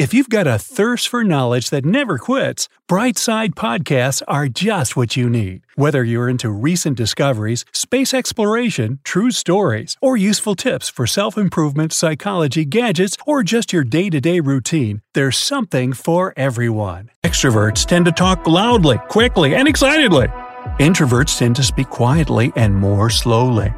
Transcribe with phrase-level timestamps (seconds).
[0.00, 5.14] If you've got a thirst for knowledge that never quits, Brightside Podcasts are just what
[5.14, 5.60] you need.
[5.74, 11.92] Whether you're into recent discoveries, space exploration, true stories, or useful tips for self improvement,
[11.92, 17.10] psychology, gadgets, or just your day to day routine, there's something for everyone.
[17.22, 20.28] Extroverts tend to talk loudly, quickly, and excitedly.
[20.78, 23.70] Introverts tend to speak quietly and more slowly.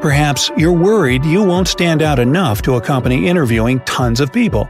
[0.00, 4.68] Perhaps you're worried you won't stand out enough to accompany interviewing tons of people.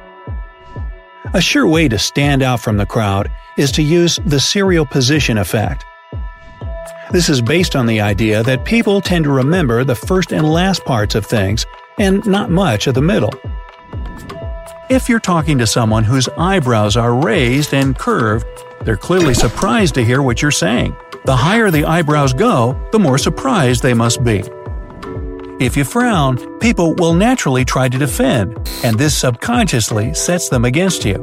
[1.35, 5.39] A sure way to stand out from the crowd is to use the serial position
[5.39, 5.85] effect.
[7.11, 10.85] This is based on the idea that people tend to remember the first and last
[10.85, 11.67] parts of things,
[11.99, 13.33] and not much of the middle.
[14.89, 18.47] If you're talking to someone whose eyebrows are raised and curved,
[18.83, 20.97] they're clearly surprised to hear what you're saying.
[21.25, 24.45] The higher the eyebrows go, the more surprised they must be.
[25.59, 31.03] If you frown, people will naturally try to defend, and this subconsciously sets them against
[31.03, 31.17] you.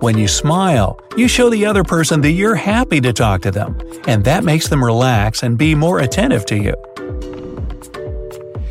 [0.00, 3.78] When you smile, you show the other person that you're happy to talk to them,
[4.06, 6.74] and that makes them relax and be more attentive to you.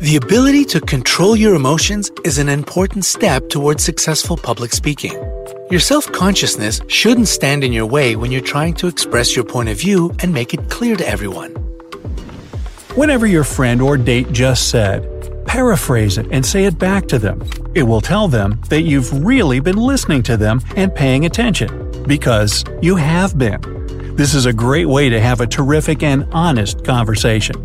[0.00, 5.14] The ability to control your emotions is an important step towards successful public speaking.
[5.70, 9.68] Your self consciousness shouldn't stand in your way when you're trying to express your point
[9.68, 11.54] of view and make it clear to everyone.
[12.94, 15.02] Whatever your friend or date just said,
[15.46, 17.42] paraphrase it and say it back to them.
[17.74, 22.64] It will tell them that you've really been listening to them and paying attention, because
[22.82, 23.60] you have been.
[24.16, 27.56] This is a great way to have a terrific and honest conversation.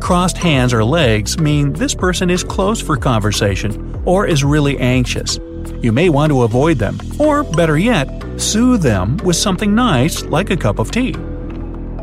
[0.00, 5.38] Crossed hands or legs mean this person is close for conversation or is really anxious.
[5.82, 8.08] You may want to avoid them, or better yet,
[8.40, 11.12] soothe them with something nice like a cup of tea.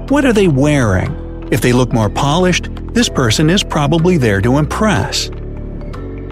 [0.10, 1.48] What are they wearing?
[1.52, 5.30] If they look more polished, this person is probably there to impress.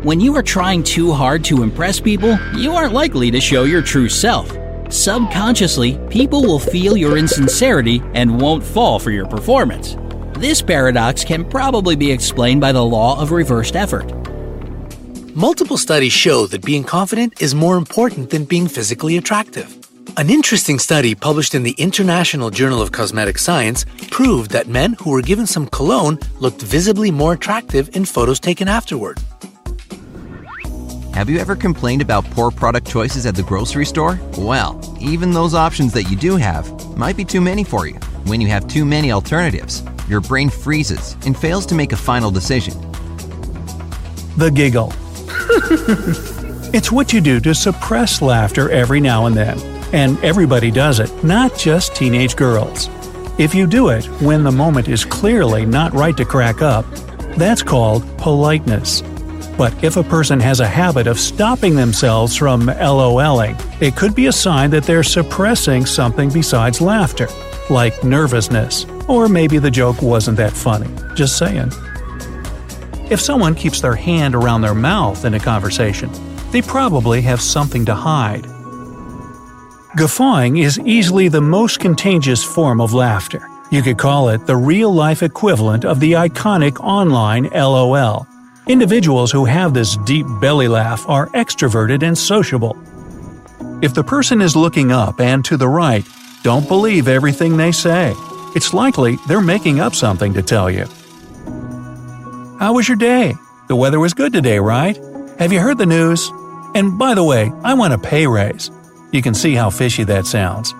[0.04, 3.82] When you are trying too hard to impress people, you aren't likely to show your
[3.82, 4.56] true self.
[4.90, 9.96] Subconsciously, people will feel your insincerity and won't fall for your performance.
[10.34, 14.12] This paradox can probably be explained by the law of reversed effort.
[15.36, 19.81] Multiple studies show that being confident is more important than being physically attractive.
[20.18, 25.12] An interesting study published in the International Journal of Cosmetic Science proved that men who
[25.12, 29.20] were given some cologne looked visibly more attractive in photos taken afterward.
[31.14, 34.20] Have you ever complained about poor product choices at the grocery store?
[34.38, 37.96] Well, even those options that you do have might be too many for you.
[38.26, 42.32] When you have too many alternatives, your brain freezes and fails to make a final
[42.32, 42.74] decision.
[44.36, 44.94] The giggle.
[46.74, 49.71] it's what you do to suppress laughter every now and then.
[49.94, 52.90] And everybody does it, not just teenage girls.
[53.38, 56.86] If you do it when the moment is clearly not right to crack up,
[57.36, 59.02] that's called politeness.
[59.58, 64.28] But if a person has a habit of stopping themselves from LOLing, it could be
[64.28, 67.28] a sign that they're suppressing something besides laughter,
[67.70, 70.90] like nervousness, or maybe the joke wasn't that funny.
[71.16, 71.72] Just saying.
[73.10, 76.10] If someone keeps their hand around their mouth in a conversation,
[76.52, 78.48] they probably have something to hide.
[79.98, 83.46] Guffawing is easily the most contagious form of laughter.
[83.72, 88.26] You could call it the real life equivalent of the iconic online LOL.
[88.68, 92.78] Individuals who have this deep belly laugh are extroverted and sociable.
[93.82, 96.08] If the person is looking up and to the right,
[96.42, 98.14] don't believe everything they say.
[98.56, 100.86] It's likely they're making up something to tell you.
[102.60, 103.34] How was your day?
[103.68, 104.96] The weather was good today, right?
[105.38, 106.32] Have you heard the news?
[106.76, 108.72] And by the way, I want a pay raise.
[109.12, 110.74] You can see how fishy that sounds.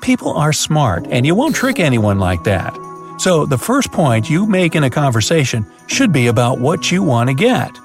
[0.00, 2.76] People are smart, and you won't trick anyone like that.
[3.18, 7.28] So, the first point you make in a conversation should be about what you want
[7.28, 7.78] to get.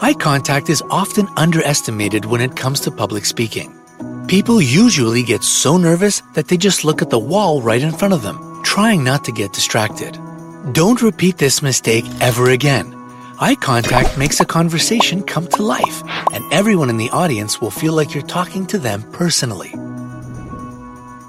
[0.00, 3.74] Eye contact is often underestimated when it comes to public speaking.
[4.28, 8.14] People usually get so nervous that they just look at the wall right in front
[8.14, 10.18] of them, trying not to get distracted.
[10.72, 12.93] Don't repeat this mistake ever again.
[13.40, 16.02] Eye contact makes a conversation come to life,
[16.32, 19.74] and everyone in the audience will feel like you're talking to them personally.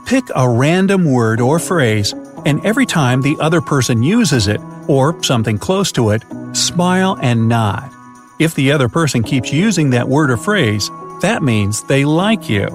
[0.06, 2.13] Pick a random word or phrase,
[2.46, 6.24] and every time the other person uses it, or something close to it,
[6.54, 7.92] smile and nod.
[8.38, 10.92] If the other person keeps using that word or phrase,
[11.22, 12.68] that means they like you.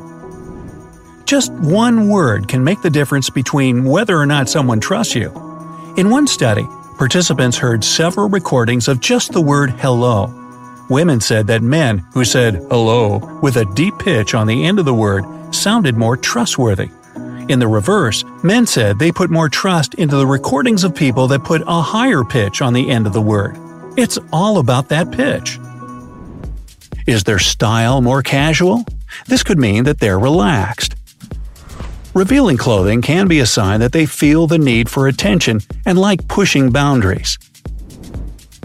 [1.25, 5.29] Just one word can make the difference between whether or not someone trusts you.
[5.97, 6.67] In one study,
[7.01, 10.27] participants heard several recordings of just the word hello.
[10.91, 14.85] Women said that men who said hello with a deep pitch on the end of
[14.85, 16.91] the word sounded more trustworthy.
[17.49, 21.43] In the reverse, men said they put more trust into the recordings of people that
[21.43, 23.57] put a higher pitch on the end of the word.
[23.97, 25.59] It's all about that pitch.
[27.07, 28.85] Is their style more casual?
[29.27, 30.97] This could mean that they're relaxed.
[32.15, 36.27] Revealing clothing can be a sign that they feel the need for attention and like
[36.27, 37.39] pushing boundaries.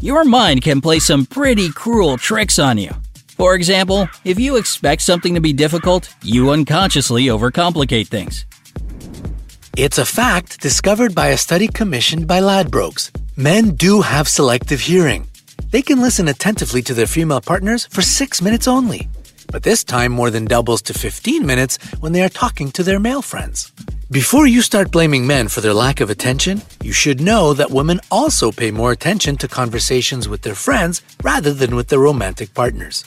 [0.02, 2.90] Your mind can play some pretty cruel tricks on you.
[3.38, 8.48] For example, if you expect something to be difficult, you unconsciously overcomplicate things.
[9.78, 13.12] It's a fact discovered by a study commissioned by Ladbrokes.
[13.38, 15.28] Men do have selective hearing.
[15.70, 19.08] They can listen attentively to their female partners for 6 minutes only.
[19.48, 23.00] But this time more than doubles to 15 minutes when they are talking to their
[23.00, 23.72] male friends.
[24.12, 28.00] Before you start blaming men for their lack of attention, you should know that women
[28.12, 33.04] also pay more attention to conversations with their friends rather than with their romantic partners.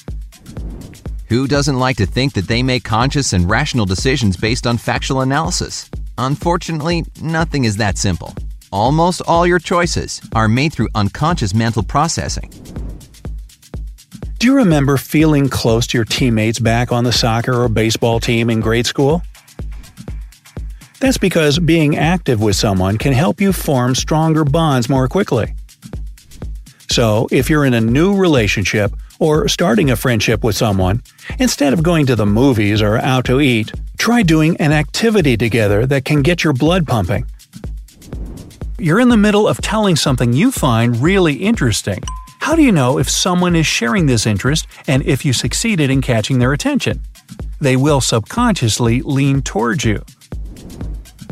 [1.29, 5.20] Who doesn't like to think that they make conscious and rational decisions based on factual
[5.20, 5.90] analysis?
[6.17, 8.35] Unfortunately, nothing is that simple.
[8.73, 12.50] Almost all your choices are made through unconscious mental processing.
[14.38, 18.50] Do you remember feeling close to your teammates back on the soccer or baseball team
[18.50, 19.20] in grade school?
[21.00, 25.55] That's because being active with someone can help you form stronger bonds more quickly.
[26.88, 31.02] So, if you're in a new relationship or starting a friendship with someone,
[31.40, 35.85] instead of going to the movies or out to eat, try doing an activity together
[35.87, 37.26] that can get your blood pumping.
[38.79, 42.00] You're in the middle of telling something you find really interesting.
[42.40, 46.00] How do you know if someone is sharing this interest and if you succeeded in
[46.00, 47.02] catching their attention?
[47.61, 50.05] They will subconsciously lean towards you.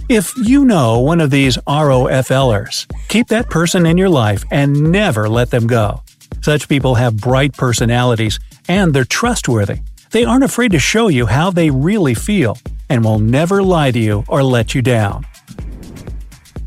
[0.09, 5.29] If you know one of these ROFLers, keep that person in your life and never
[5.29, 6.03] let them go.
[6.43, 8.39] Such people have bright personalities
[8.69, 9.81] and they're trustworthy.
[10.11, 12.59] They aren't afraid to show you how they really feel
[12.89, 15.27] and will never lie to you or let you down.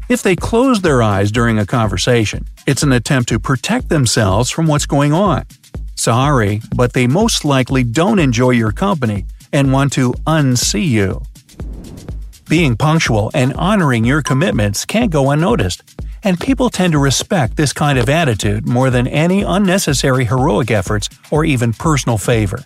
[0.10, 4.66] If they close their eyes during a conversation, it's an attempt to protect themselves from
[4.66, 5.46] what's going on.
[5.94, 11.22] Sorry, but they most likely don't enjoy your company and want to unsee you.
[12.48, 15.84] Being punctual and honoring your commitments can't go unnoticed,
[16.24, 21.08] and people tend to respect this kind of attitude more than any unnecessary heroic efforts
[21.30, 22.64] or even personal favor.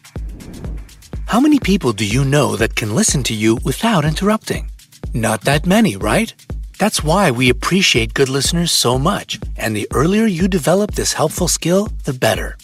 [1.26, 4.70] How many people do you know that can listen to you without interrupting?
[5.14, 6.34] Not that many, right?
[6.80, 11.48] That's why we appreciate good listeners so much, and the earlier you develop this helpful
[11.48, 12.58] skill, the better.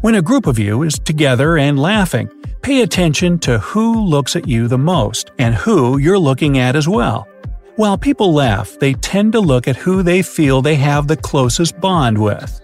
[0.00, 2.30] When a group of you is together and laughing,
[2.62, 6.88] pay attention to who looks at you the most and who you're looking at as
[6.88, 7.26] well.
[7.76, 11.80] While people laugh, they tend to look at who they feel they have the closest
[11.80, 12.60] bond with.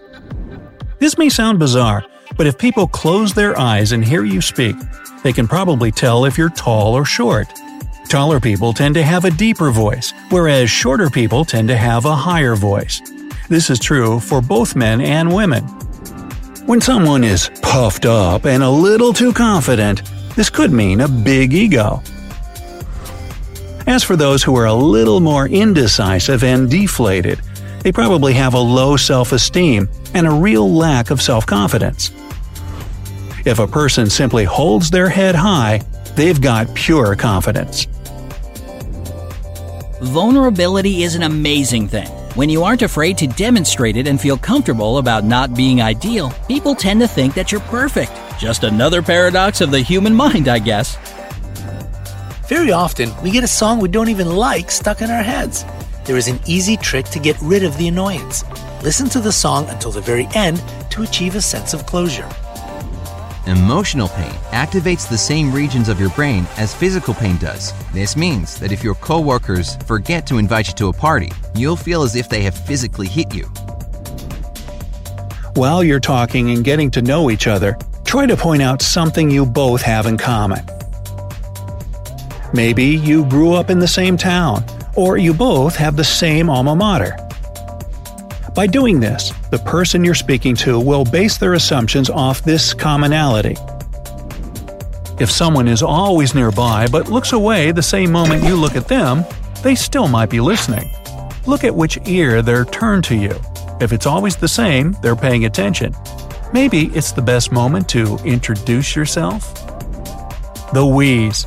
[0.99, 2.05] This may sound bizarre,
[2.37, 4.75] but if people close their eyes and hear you speak,
[5.23, 7.47] they can probably tell if you're tall or short.
[8.11, 12.13] Taller people tend to have a deeper voice, whereas shorter people tend to have a
[12.13, 13.01] higher voice.
[13.47, 15.63] This is true for both men and women.
[16.65, 20.01] When someone is puffed up and a little too confident,
[20.35, 22.03] this could mean a big ego.
[23.87, 27.39] As for those who are a little more indecisive and deflated,
[27.79, 32.11] they probably have a low self esteem and a real lack of self confidence.
[33.45, 35.79] If a person simply holds their head high,
[36.17, 37.87] they've got pure confidence.
[40.01, 42.07] Vulnerability is an amazing thing.
[42.33, 46.73] When you aren't afraid to demonstrate it and feel comfortable about not being ideal, people
[46.73, 48.11] tend to think that you're perfect.
[48.39, 50.97] Just another paradox of the human mind, I guess.
[52.49, 55.65] Very often, we get a song we don't even like stuck in our heads.
[56.05, 58.43] There is an easy trick to get rid of the annoyance.
[58.81, 62.27] Listen to the song until the very end to achieve a sense of closure.
[63.47, 67.73] Emotional pain activates the same regions of your brain as physical pain does.
[67.91, 72.03] This means that if your coworkers forget to invite you to a party, you'll feel
[72.03, 73.45] as if they have physically hit you.
[75.55, 79.47] While you're talking and getting to know each other, try to point out something you
[79.47, 80.63] both have in common.
[82.53, 84.63] Maybe you grew up in the same town,
[84.95, 87.17] or you both have the same alma mater.
[88.53, 93.55] By doing this, the person you're speaking to will base their assumptions off this commonality.
[95.21, 99.23] If someone is always nearby but looks away the same moment you look at them,
[99.63, 100.89] they still might be listening.
[101.47, 103.39] Look at which ear they're turned to you.
[103.79, 105.95] If it's always the same, they're paying attention.
[106.51, 109.53] Maybe it's the best moment to introduce yourself.
[110.73, 111.45] The wheeze.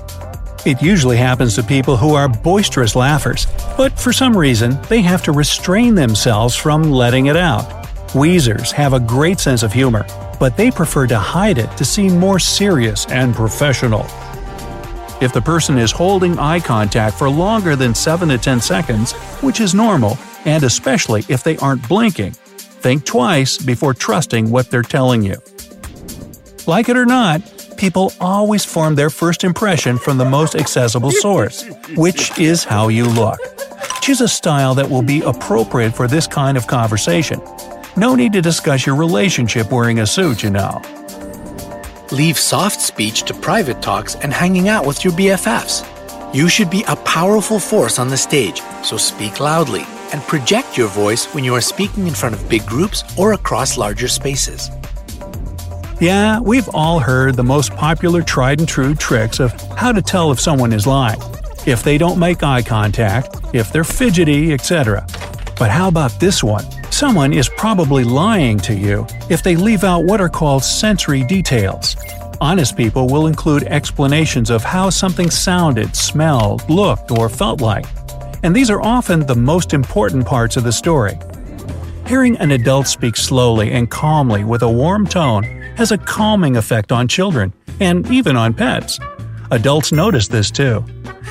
[0.67, 5.23] It usually happens to people who are boisterous laughers, but for some reason, they have
[5.25, 7.87] to restrain themselves from letting it out.
[8.15, 10.07] Wheezers have a great sense of humor,
[10.41, 14.07] but they prefer to hide it to seem more serious and professional.
[15.21, 19.61] If the person is holding eye contact for longer than 7 to 10 seconds, which
[19.61, 20.17] is normal,
[20.47, 25.37] and especially if they aren't blinking, think twice before trusting what they're telling you.
[26.67, 27.43] Like it or not,
[27.85, 33.05] people always form their first impression from the most accessible source, which is how you
[33.05, 33.39] look.
[34.01, 37.43] Choose a style that will be appropriate for this kind of conversation.
[37.95, 40.81] No need to discuss your relationship wearing a suit, you know.
[42.11, 45.85] Leave soft speech to private talks and hanging out with your BFFs.
[46.35, 50.89] You should be a powerful force on the stage, so speak loudly and project your
[50.89, 54.71] voice when you are speaking in front of big groups or across larger spaces.
[56.01, 60.33] Yeah, we've all heard the most popular tried and true tricks of how to tell
[60.33, 61.21] if someone is lying.
[61.67, 65.07] If they don't make eye contact, if they're fidgety, etc.
[65.57, 66.65] But how about this one?
[66.91, 71.97] Someone is probably lying to you if they leave out what are called sensory details.
[72.41, 77.87] Honest people will include explanations of how something sounded, smelled, looked, or felt like.
[78.43, 81.19] And these are often the most important parts of the story.
[82.07, 86.93] Hearing an adult speak slowly and calmly with a warm tone has a calming effect
[86.93, 88.99] on children, and even on pets.
[89.51, 90.85] Adults notice this too.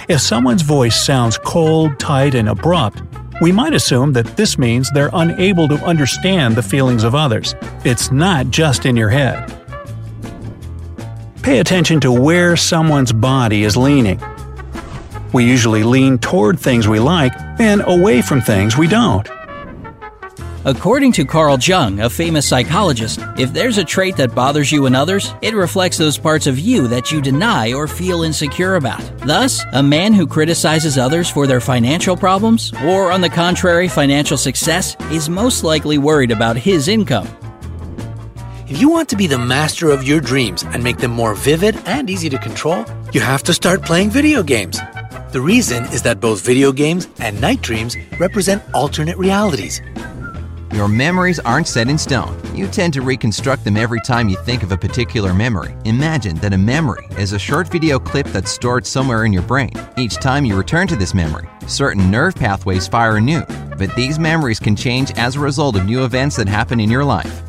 [0.07, 3.01] If someone's voice sounds cold, tight, and abrupt,
[3.41, 7.55] we might assume that this means they're unable to understand the feelings of others.
[7.83, 9.51] It's not just in your head.
[11.41, 14.21] Pay attention to where someone's body is leaning.
[15.33, 19.27] We usually lean toward things we like and away from things we don't.
[20.65, 24.95] According to Carl Jung, a famous psychologist, if there's a trait that bothers you in
[24.95, 29.01] others, it reflects those parts of you that you deny or feel insecure about.
[29.17, 34.37] Thus, a man who criticizes others for their financial problems, or on the contrary, financial
[34.37, 37.27] success, is most likely worried about his income.
[38.69, 41.75] If you want to be the master of your dreams and make them more vivid
[41.85, 44.79] and easy to control, you have to start playing video games.
[45.33, 49.81] The reason is that both video games and night dreams represent alternate realities.
[50.73, 52.35] Your memories aren't set in stone.
[52.55, 55.75] You tend to reconstruct them every time you think of a particular memory.
[55.85, 59.71] Imagine that a memory is a short video clip that's stored somewhere in your brain.
[59.97, 63.43] Each time you return to this memory, certain nerve pathways fire anew,
[63.77, 67.05] but these memories can change as a result of new events that happen in your
[67.05, 67.43] life.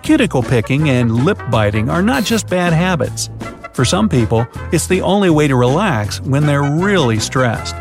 [0.00, 3.28] Cuticle picking and lip biting are not just bad habits.
[3.74, 7.76] For some people, it's the only way to relax when they're really stressed.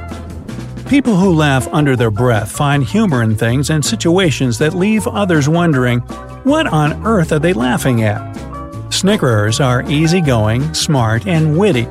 [0.90, 5.48] People who laugh under their breath find humor in things and situations that leave others
[5.48, 6.00] wondering,
[6.44, 8.20] what on earth are they laughing at?
[8.92, 11.88] Snickerers are easygoing, smart, and witty.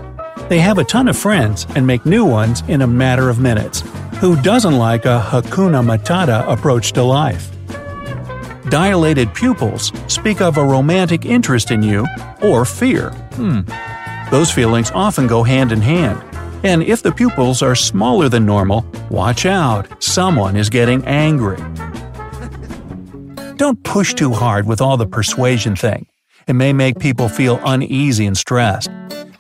[0.48, 3.84] They have a ton of friends and make new ones in a matter of minutes.
[4.18, 7.52] Who doesn't like a Hakuna Matata approach to life?
[8.68, 12.04] Dilated pupils speak of a romantic interest in you
[12.42, 13.10] or fear.
[13.34, 13.60] Hmm.
[14.32, 16.20] Those feelings often go hand in hand.
[16.64, 21.58] And if the pupils are smaller than normal, watch out, someone is getting angry.
[23.56, 26.06] Don't push too hard with all the persuasion thing.
[26.48, 28.90] It may make people feel uneasy and stressed.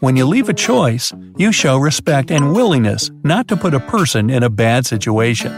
[0.00, 4.30] When you leave a choice, you show respect and willingness not to put a person
[4.30, 5.52] in a bad situation.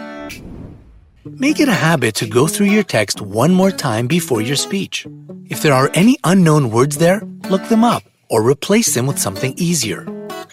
[1.24, 5.06] Make it a habit to go through your text one more time before your speech.
[5.50, 9.52] If there are any unknown words there, look them up or replace them with something
[9.58, 10.06] easier.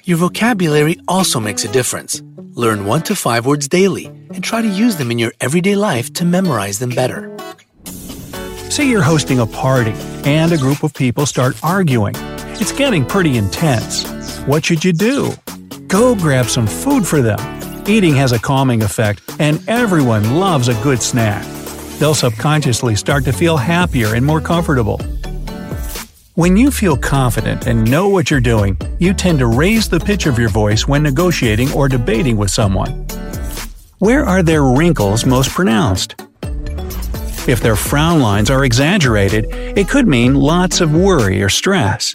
[0.07, 2.23] Your vocabulary also makes a difference.
[2.53, 6.13] Learn one to five words daily and try to use them in your everyday life
[6.13, 7.37] to memorize them better.
[8.69, 9.91] Say you're hosting a party
[10.23, 12.15] and a group of people start arguing.
[12.55, 14.05] It's getting pretty intense.
[14.45, 15.33] What should you do?
[15.87, 17.39] Go grab some food for them.
[17.85, 21.45] Eating has a calming effect, and everyone loves a good snack.
[21.99, 25.01] They'll subconsciously start to feel happier and more comfortable.
[26.37, 30.27] When you feel confident and know what you're doing, you tend to raise the pitch
[30.27, 33.07] of your voice when negotiating or debating with someone.
[33.97, 36.13] Where are their wrinkles most pronounced?
[37.47, 42.13] If their frown lines are exaggerated, it could mean lots of worry or stress.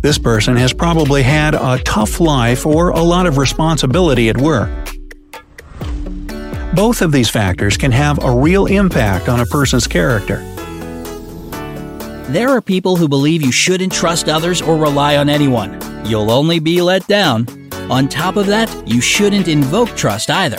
[0.00, 4.68] This person has probably had a tough life or a lot of responsibility at work.
[6.74, 10.44] Both of these factors can have a real impact on a person's character.
[12.32, 15.78] There are people who believe you shouldn't trust others or rely on anyone.
[16.06, 17.46] You'll only be let down.
[17.90, 20.56] On top of that, you shouldn't invoke trust either.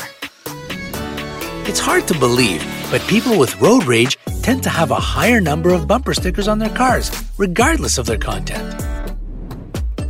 [1.65, 5.73] It's hard to believe, but people with road rage tend to have a higher number
[5.73, 8.92] of bumper stickers on their cars, regardless of their content.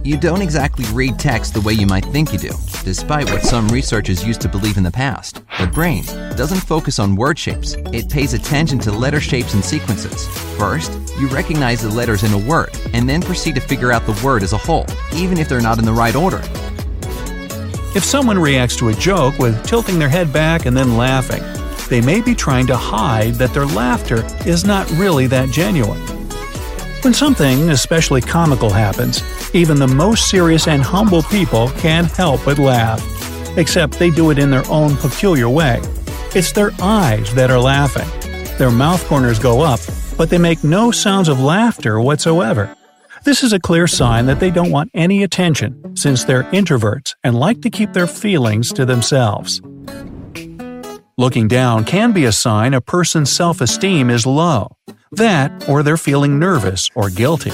[0.05, 2.51] You don't exactly read text the way you might think you do,
[2.83, 5.41] despite what some researchers used to believe in the past.
[5.61, 6.03] The brain
[6.35, 10.27] doesn't focus on word shapes, it pays attention to letter shapes and sequences.
[10.57, 14.21] First, you recognize the letters in a word, and then proceed to figure out the
[14.25, 16.41] word as a whole, even if they're not in the right order.
[17.95, 21.43] If someone reacts to a joke with tilting their head back and then laughing,
[21.87, 26.12] they may be trying to hide that their laughter is not really that genuine.
[27.03, 29.21] When something especially comical happens,
[29.53, 33.03] even the most serious and humble people can't help but laugh.
[33.57, 35.81] Except they do it in their own peculiar way.
[36.33, 38.07] It's their eyes that are laughing.
[38.57, 39.81] Their mouth corners go up,
[40.17, 42.73] but they make no sounds of laughter whatsoever.
[43.25, 47.35] This is a clear sign that they don't want any attention, since they're introverts and
[47.37, 49.61] like to keep their feelings to themselves.
[51.17, 54.77] Looking down can be a sign a person's self esteem is low.
[55.17, 57.51] That, or they're feeling nervous or guilty.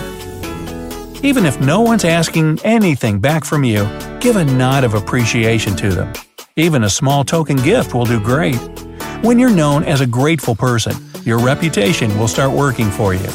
[1.22, 3.86] Even if no one's asking anything back from you,
[4.22, 6.14] give a nod of appreciation to them.
[6.56, 8.56] Even a small token gift will do great.
[9.22, 13.30] When you're known as a grateful person, your reputation will start working for you.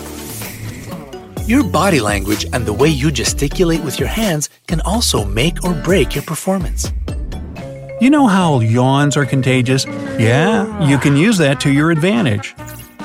[1.46, 5.74] Your body language and the way you gesticulate with your hands can also make or
[5.74, 6.90] break your performance.
[8.00, 9.84] You know how yawns are contagious?
[10.18, 12.54] Yeah, you can use that to your advantage.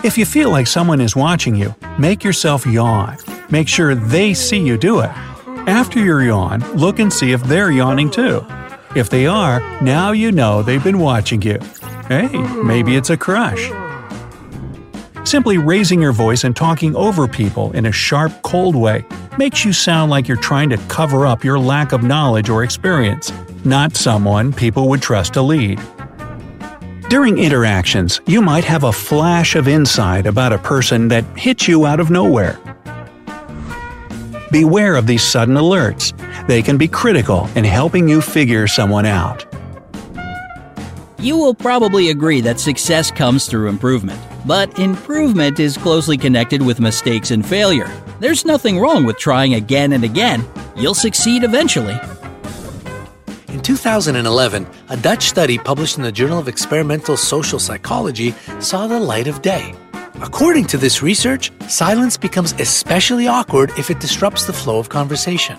[0.01, 3.17] If you feel like someone is watching you, make yourself yawn.
[3.49, 5.09] Make sure they see you do it.
[5.67, 8.45] After your yawn, look and see if they're yawning too.
[8.95, 11.59] If they are, now you know they've been watching you.
[12.07, 12.29] Hey,
[12.63, 13.69] maybe it's a crush.
[15.25, 19.03] Simply raising your voice and talking over people in a sharp, cold way
[19.37, 23.33] makes you sound like you're trying to cover up your lack of knowledge or experience,
[23.65, 25.77] not someone people would trust to lead.
[27.09, 31.87] During interactions, you might have a flash of insight about a person that hits you
[31.87, 32.59] out of nowhere.
[34.51, 36.13] Beware of these sudden alerts.
[36.45, 39.43] They can be critical in helping you figure someone out.
[41.17, 46.79] You will probably agree that success comes through improvement, but improvement is closely connected with
[46.79, 47.91] mistakes and failure.
[48.19, 50.45] There's nothing wrong with trying again and again.
[50.75, 51.99] You'll succeed eventually.
[53.51, 58.99] In 2011, a Dutch study published in the Journal of Experimental Social Psychology saw the
[58.99, 59.73] light of day.
[60.21, 65.57] According to this research, silence becomes especially awkward if it disrupts the flow of conversation.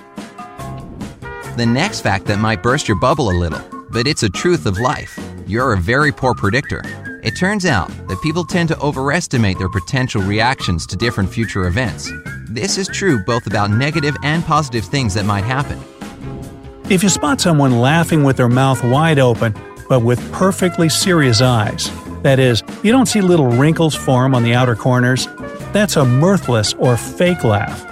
[1.56, 3.60] The next fact that might burst your bubble a little,
[3.90, 5.18] but it's a truth of life.
[5.48, 6.82] You're a very poor predictor.
[7.24, 12.08] It turns out that people tend to overestimate their potential reactions to different future events.
[12.48, 15.80] This is true both about negative and positive things that might happen.
[16.90, 19.54] If you spot someone laughing with their mouth wide open,
[19.88, 21.88] but with perfectly serious eyes,
[22.22, 25.28] that is, you don't see little wrinkles form on the outer corners,
[25.72, 27.86] that's a mirthless or fake laugh.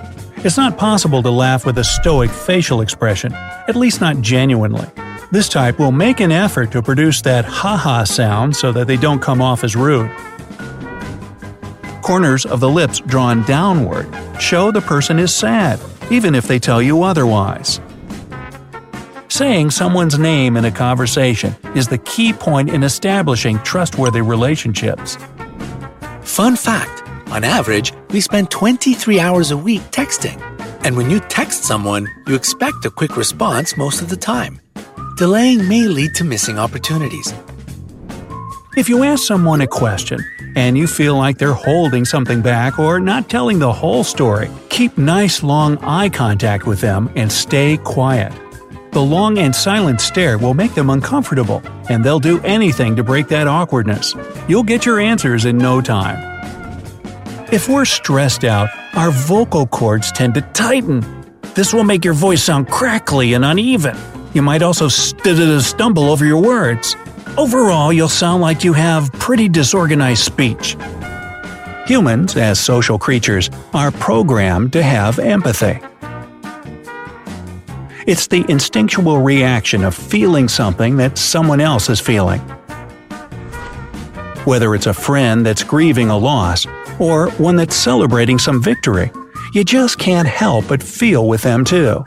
[0.45, 4.89] It's not possible to laugh with a stoic facial expression, at least not genuinely.
[5.31, 9.23] This type will make an effort to produce that ha-ha sound so that they don't
[9.23, 10.11] come off as rude.
[12.03, 15.79] Corners of the lips drawn downward show the person is sad,
[16.11, 17.81] even if they tell you otherwise.
[19.39, 25.17] Saying someone's name in a conversation is the key point in establishing trustworthy relationships.
[26.23, 30.43] Fun fact on average, we spend 23 hours a week texting.
[30.85, 34.61] And when you text someone, you expect a quick response most of the time.
[35.19, 37.33] Delaying may lead to missing opportunities.
[38.77, 40.19] If you ask someone a question
[40.57, 44.99] and you feel like they're holding something back or not telling the whole story, keep
[44.99, 48.33] nice long eye contact with them and stay quiet.
[48.93, 53.29] The long and silent stare will make them uncomfortable, and they'll do anything to break
[53.29, 54.15] that awkwardness.
[54.49, 56.19] You'll get your answers in no time.
[57.53, 61.05] If we're stressed out, our vocal cords tend to tighten.
[61.55, 63.97] This will make your voice sound crackly and uneven.
[64.33, 66.97] You might also st- stumble over your words.
[67.37, 70.77] Overall, you'll sound like you have pretty disorganized speech.
[71.87, 75.79] Humans, as social creatures, are programmed to have empathy.
[78.09, 82.41] It's the instinctual reaction of feeling something that someone else is feeling.
[84.47, 86.67] Whether it's a friend that's grieving a loss
[86.99, 89.13] or one that's celebrating some victory,
[89.53, 92.03] you just can't help but feel with them too.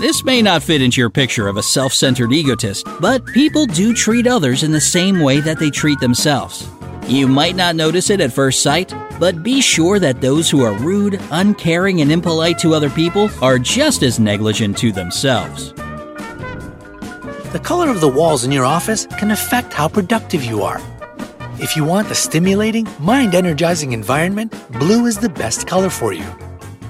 [0.00, 3.94] This may not fit into your picture of a self centered egotist, but people do
[3.94, 6.68] treat others in the same way that they treat themselves.
[7.06, 10.72] You might not notice it at first sight, but be sure that those who are
[10.72, 15.72] rude, uncaring, and impolite to other people are just as negligent to themselves.
[17.52, 20.80] The color of the walls in your office can affect how productive you are.
[21.58, 26.24] If you want a stimulating, mind energizing environment, blue is the best color for you.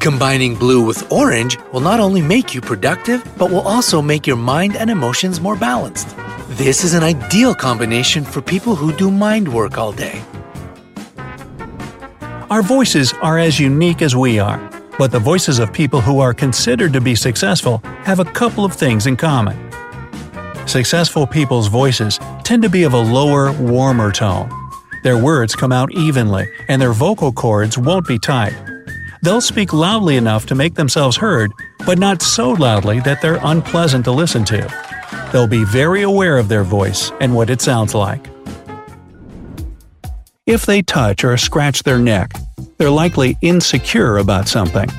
[0.01, 4.37] Combining blue with orange will not only make you productive, but will also make your
[4.37, 6.15] mind and emotions more balanced.
[6.55, 10.21] This is an ideal combination for people who do mind work all day.
[12.51, 14.59] Our voices are as unique as we are,
[14.99, 18.73] but the voices of people who are considered to be successful have a couple of
[18.73, 19.57] things in common.
[20.67, 24.51] Successful people's voices tend to be of a lower, warmer tone.
[25.05, 28.57] Their words come out evenly, and their vocal cords won't be tight.
[29.23, 31.53] They'll speak loudly enough to make themselves heard,
[31.87, 34.90] but not so loudly that they're unpleasant to listen to.
[35.33, 38.27] They'll be very aware of their voice and what it sounds like.
[40.47, 42.33] If they touch or scratch their neck,
[42.77, 44.91] they're likely insecure about something.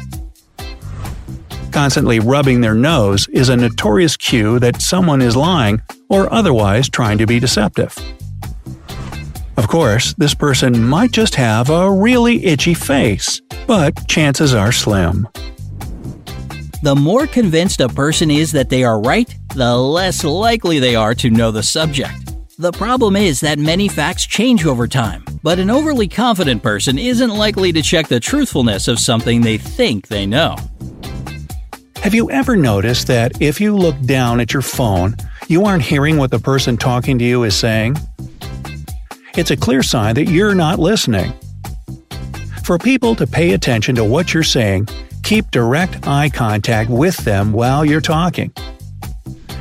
[1.72, 7.18] Constantly rubbing their nose is a notorious cue that someone is lying or otherwise trying
[7.18, 7.98] to be deceptive.
[9.58, 15.28] Of course, this person might just have a really itchy face, but chances are slim.
[16.84, 21.14] The more convinced a person is that they are right, the less likely they are
[21.14, 22.34] to know the subject.
[22.58, 27.30] The problem is that many facts change over time, but an overly confident person isn't
[27.30, 30.56] likely to check the truthfulness of something they think they know.
[31.98, 35.16] Have you ever noticed that if you look down at your phone,
[35.48, 37.96] you aren't hearing what the person talking to you is saying?
[39.36, 41.32] It's a clear sign that you're not listening.
[42.64, 44.88] For people to pay attention to what you're saying,
[45.32, 48.52] keep direct eye contact with them while you're talking.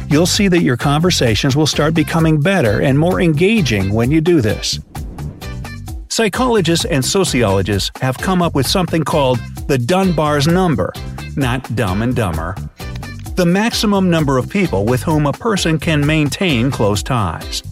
[0.08, 4.40] You'll see that your conversations will start becoming better and more engaging when you do
[4.40, 4.80] this.
[6.08, 10.92] Psychologists and sociologists have come up with something called the Dunbar's number,
[11.36, 12.56] not dumb and dumber.
[13.36, 17.62] The maximum number of people with whom a person can maintain close ties.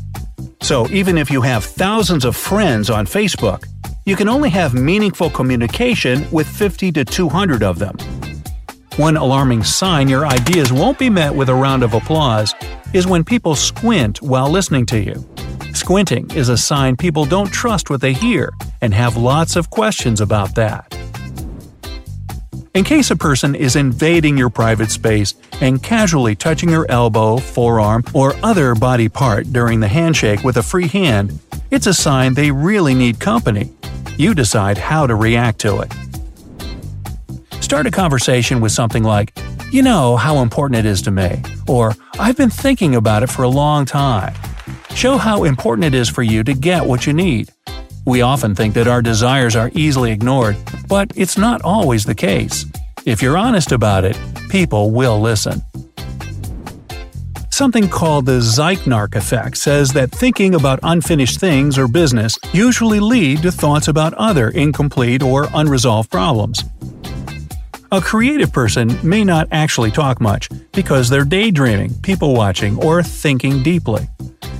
[0.63, 3.65] So even if you have thousands of friends on Facebook,
[4.09, 7.95] you can only have meaningful communication with 50 to 200 of them.
[8.97, 12.55] One alarming sign your ideas won't be met with a round of applause
[12.95, 15.29] is when people squint while listening to you.
[15.75, 20.23] Squinting is a sign people don't trust what they hear and have lots of questions
[20.23, 20.88] about that.
[22.79, 28.05] In case a person is invading your private space and casually touching your elbow, forearm,
[28.15, 31.41] or other body part during the handshake with a free hand,
[31.73, 33.73] it's a sign they really need company.
[34.17, 35.93] You decide how to react to it.
[37.61, 39.37] Start a conversation with something like,
[39.73, 43.43] You know how important it is to me, or I've been thinking about it for
[43.43, 44.35] a long time.
[44.95, 47.51] Show how important it is for you to get what you need.
[48.09, 50.57] We often think that our desires are easily ignored,
[50.89, 52.65] but it's not always the case.
[53.05, 54.19] If you're honest about it,
[54.49, 55.61] people will listen.
[57.51, 63.43] Something called the Zeigarnik effect says that thinking about unfinished things or business usually lead
[63.43, 66.65] to thoughts about other incomplete or unresolved problems.
[67.93, 73.63] A creative person may not actually talk much because they're daydreaming, people watching, or thinking
[73.63, 74.09] deeply.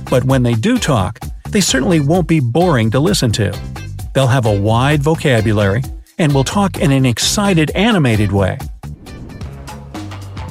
[0.07, 1.19] But when they do talk,
[1.51, 3.51] they certainly won't be boring to listen to.
[4.13, 5.83] They'll have a wide vocabulary
[6.17, 8.57] and will talk in an excited, animated way.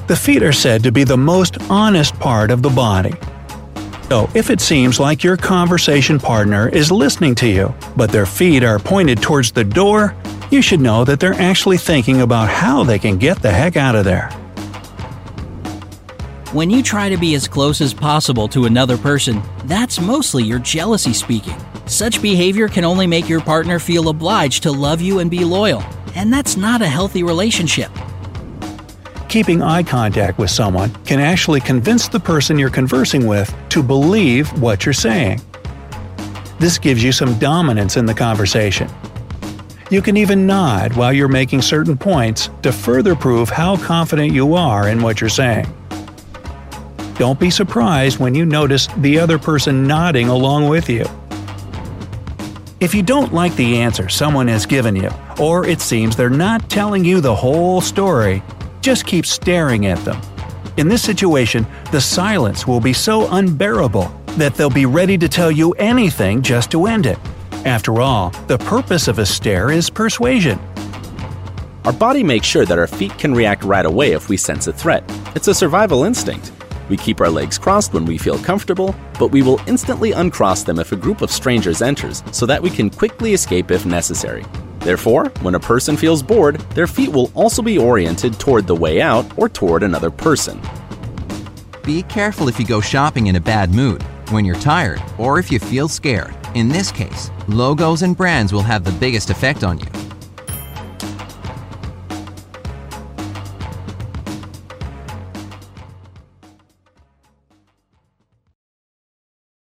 [0.06, 3.14] The feet are said to be the most honest part of the body.
[4.08, 8.62] So, if it seems like your conversation partner is listening to you, but their feet
[8.62, 10.16] are pointed towards the door,
[10.50, 13.94] you should know that they're actually thinking about how they can get the heck out
[13.94, 14.30] of there.
[16.52, 20.58] When you try to be as close as possible to another person, that's mostly your
[20.58, 21.54] jealousy speaking.
[21.84, 25.84] Such behavior can only make your partner feel obliged to love you and be loyal,
[26.14, 27.90] and that's not a healthy relationship.
[29.28, 34.50] Keeping eye contact with someone can actually convince the person you're conversing with to believe
[34.58, 35.42] what you're saying.
[36.58, 38.88] This gives you some dominance in the conversation.
[39.90, 44.54] You can even nod while you're making certain points to further prove how confident you
[44.54, 45.66] are in what you're saying.
[47.18, 51.04] Don't be surprised when you notice the other person nodding along with you.
[52.78, 56.70] If you don't like the answer someone has given you, or it seems they're not
[56.70, 58.40] telling you the whole story,
[58.82, 60.22] just keep staring at them.
[60.76, 64.04] In this situation, the silence will be so unbearable
[64.36, 67.18] that they'll be ready to tell you anything just to end it.
[67.64, 70.60] After all, the purpose of a stare is persuasion.
[71.84, 74.72] Our body makes sure that our feet can react right away if we sense a
[74.72, 75.02] threat.
[75.34, 76.52] It's a survival instinct.
[76.88, 80.78] We keep our legs crossed when we feel comfortable, but we will instantly uncross them
[80.78, 84.44] if a group of strangers enters so that we can quickly escape if necessary.
[84.80, 89.00] Therefore, when a person feels bored, their feet will also be oriented toward the way
[89.00, 90.60] out or toward another person.
[91.82, 95.50] Be careful if you go shopping in a bad mood, when you're tired, or if
[95.50, 96.36] you feel scared.
[96.54, 100.07] In this case, logos and brands will have the biggest effect on you.